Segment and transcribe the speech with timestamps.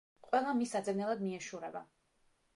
[0.27, 1.85] ყველა მის საძებნელად მიეშურება.